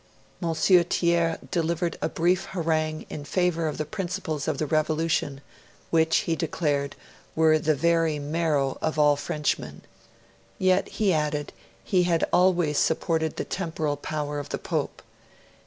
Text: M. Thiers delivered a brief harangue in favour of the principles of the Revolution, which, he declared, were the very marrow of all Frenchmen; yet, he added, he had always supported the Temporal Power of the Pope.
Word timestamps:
M. 0.41 0.55
Thiers 0.55 1.37
delivered 1.51 1.95
a 2.01 2.09
brief 2.09 2.45
harangue 2.53 3.05
in 3.11 3.23
favour 3.23 3.67
of 3.67 3.77
the 3.77 3.85
principles 3.85 4.47
of 4.47 4.57
the 4.57 4.65
Revolution, 4.65 5.41
which, 5.91 6.21
he 6.25 6.35
declared, 6.35 6.95
were 7.35 7.59
the 7.59 7.75
very 7.75 8.17
marrow 8.17 8.79
of 8.81 8.97
all 8.97 9.15
Frenchmen; 9.15 9.83
yet, 10.57 10.87
he 10.89 11.13
added, 11.13 11.53
he 11.83 12.01
had 12.05 12.27
always 12.33 12.79
supported 12.79 13.35
the 13.35 13.45
Temporal 13.45 13.95
Power 13.95 14.39
of 14.39 14.49
the 14.49 14.57
Pope. 14.57 15.03